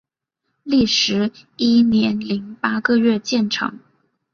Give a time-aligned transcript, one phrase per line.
[0.63, 3.77] 历时一年零八个月建成。